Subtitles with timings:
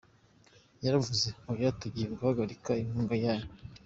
[0.83, 3.49] Yaravuze, oya, tugiye guhagarika inkunga yanyu.